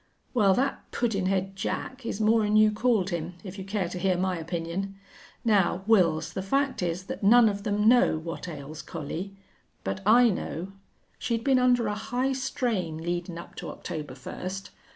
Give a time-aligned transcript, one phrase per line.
[0.33, 4.17] "Well, that puddin' head Jack is more'n you called him, if you care to hear
[4.17, 4.95] my opinion....
[5.45, 9.35] Now, Wils, the fact is that none of them know what ails Collie.
[9.83, 10.71] But I know.
[11.19, 14.71] She'd been under a high strain leadin' up to October first.